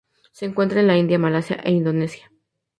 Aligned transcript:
Se 0.31 0.45
encuentra 0.47 0.81
en 0.81 0.89
India 0.89 1.19
Malasia 1.19 1.57
e 1.63 1.69
Indonesia. 1.69 2.31